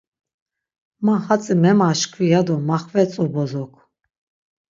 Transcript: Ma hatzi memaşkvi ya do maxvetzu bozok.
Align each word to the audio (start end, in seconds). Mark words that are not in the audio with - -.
Ma 1.05 1.15
hatzi 1.25 1.53
memaşkvi 1.63 2.25
ya 2.31 2.41
do 2.47 2.55
maxvetzu 2.67 3.25
bozok. 3.33 3.73